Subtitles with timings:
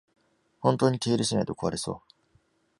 [0.61, 2.13] 本当に手入れしないと壊れそう